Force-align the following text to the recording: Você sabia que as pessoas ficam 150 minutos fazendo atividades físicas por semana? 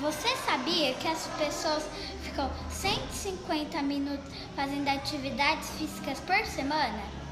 Você 0.00 0.36
sabia 0.44 0.92
que 0.94 1.06
as 1.06 1.26
pessoas 1.38 1.84
ficam 2.22 2.50
150 2.68 3.80
minutos 3.82 4.28
fazendo 4.56 4.88
atividades 4.88 5.70
físicas 5.70 6.18
por 6.20 6.44
semana? 6.46 7.23